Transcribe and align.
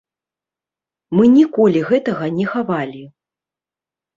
Мы 1.17 1.23
ніколі 1.35 1.79
гэтага 1.91 2.25
не 2.39 2.45
хавалі. 2.55 3.03